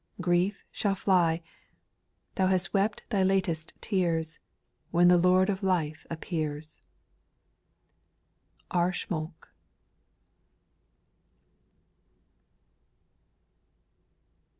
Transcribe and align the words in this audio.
Grief 0.19 0.63
shall 0.71 0.95
fly; 0.95 1.43
Thou 2.33 2.47
hast 2.47 2.73
wept 2.73 3.03
thy 3.11 3.21
latest 3.21 3.71
tears, 3.81 4.39
When 4.89 5.09
the 5.09 5.17
Lord 5.17 5.47
of 5.47 5.61
life 5.61 6.07
appears. 6.09 6.81
R. 8.71 8.91
SCHMOLK. 8.91 9.51